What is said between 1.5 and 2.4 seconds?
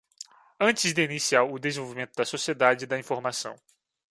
desenvolvimento da